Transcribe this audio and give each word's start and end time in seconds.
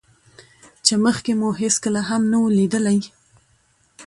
چې 0.85 0.93
مخکې 1.05 1.31
مو 1.39 1.49
هېڅکله 1.61 2.01
هم 2.09 2.21
نه 2.31 2.37
وو 2.41 2.49
ليدلى. 2.57 2.97